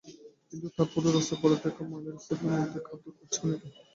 [0.49, 3.67] কিন্তু তার পরও রাস্তায় পড়ে থাকা ময়লার স্তূপের মধ্যে খাদ্য খুঁজছে অনেকে।